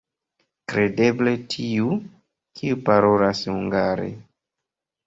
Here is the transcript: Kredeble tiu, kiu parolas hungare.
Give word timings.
Kredeble 0.71 1.33
tiu, 1.55 1.91
kiu 2.63 2.81
parolas 2.89 3.47
hungare. 3.55 4.11